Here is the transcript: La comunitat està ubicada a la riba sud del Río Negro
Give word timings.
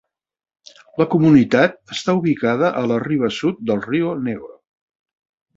La 1.01 1.05
comunitat 1.15 1.77
està 1.97 2.17
ubicada 2.21 2.73
a 2.81 2.83
la 2.93 2.99
riba 3.07 3.33
sud 3.43 3.63
del 3.71 3.85
Río 3.93 4.19
Negro 4.31 4.61